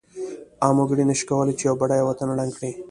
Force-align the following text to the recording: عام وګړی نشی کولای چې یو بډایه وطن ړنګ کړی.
عام 0.63 0.77
وګړی 0.79 1.03
نشی 1.09 1.25
کولای 1.29 1.55
چې 1.57 1.63
یو 1.67 1.75
بډایه 1.79 2.05
وطن 2.05 2.27
ړنګ 2.37 2.51
کړی. 2.57 2.71